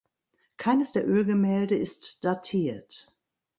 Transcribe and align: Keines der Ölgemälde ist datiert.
Keines 0.57 0.93
der 0.93 1.07
Ölgemälde 1.07 1.77
ist 1.77 2.23
datiert. 2.25 3.13